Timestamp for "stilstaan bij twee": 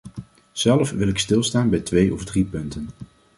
1.19-2.13